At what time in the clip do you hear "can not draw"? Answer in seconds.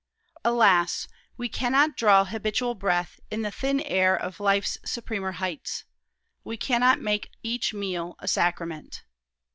1.47-2.25